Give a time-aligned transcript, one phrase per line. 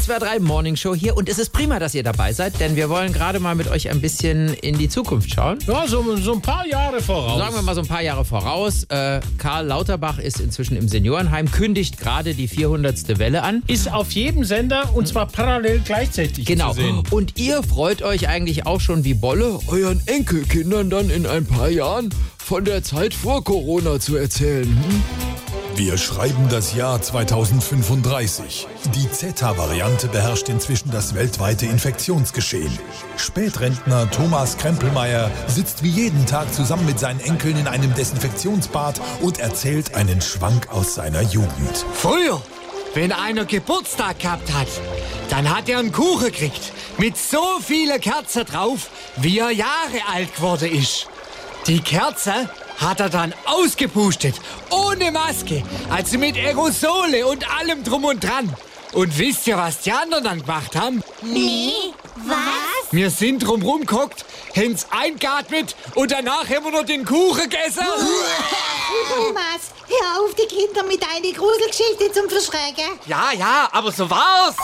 [0.00, 2.88] SWR 3 Morning Show hier und es ist prima, dass ihr dabei seid, denn wir
[2.88, 5.58] wollen gerade mal mit euch ein bisschen in die Zukunft schauen.
[5.66, 7.38] Ja, so, so ein paar Jahre voraus.
[7.38, 8.84] Sagen wir mal so ein paar Jahre voraus.
[8.84, 13.18] Äh, Karl Lauterbach ist inzwischen im Seniorenheim, kündigt gerade die 400.
[13.18, 13.62] Welle an.
[13.66, 16.72] Ist auf jedem Sender und zwar parallel gleichzeitig Genau.
[16.74, 17.02] zu sehen.
[17.10, 21.70] Und ihr freut euch eigentlich auch schon wie Bolle, euren Enkelkindern dann in ein paar
[21.70, 24.64] Jahren von der Zeit vor Corona zu erzählen.
[24.66, 25.37] Hm?
[25.78, 28.66] Wir schreiben das Jahr 2035.
[28.96, 32.76] Die Zeta-Variante beherrscht inzwischen das weltweite Infektionsgeschehen.
[33.16, 39.38] Spätrentner Thomas Krempelmeier sitzt wie jeden Tag zusammen mit seinen Enkeln in einem Desinfektionsbad und
[39.38, 41.86] erzählt einen Schwank aus seiner Jugend.
[41.94, 42.42] Früher,
[42.94, 44.66] wenn einer Geburtstag gehabt hat,
[45.30, 46.72] dann hat er einen Kuchen gekriegt.
[46.98, 51.06] Mit so vielen Kerzen drauf, wie er Jahre alt geworden ist.
[51.68, 54.36] Die Kerze hat er dann ausgepustet,
[54.70, 58.56] ohne Maske, also mit Aerosole und allem drum und dran.
[58.94, 61.02] Und wisst ihr, was die anderen dann gemacht haben?
[61.20, 61.74] Nee,
[62.24, 62.90] was?
[62.90, 64.24] Wir sind drumrum geguckt,
[64.56, 67.84] haben's eingeatmet und danach haben wir noch den Kuchen gegessen.
[69.14, 72.98] Thomas, hör auf, die Kinder mit deinen Gruselgeschichte zum Verschrecken.
[73.04, 74.56] Ja, ja, aber so war's.